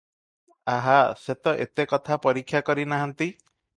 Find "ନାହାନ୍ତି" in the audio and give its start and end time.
2.95-3.29